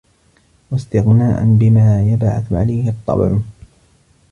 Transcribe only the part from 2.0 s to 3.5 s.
يَبْعَثُ عَلَيْهِ الطَّبْعُ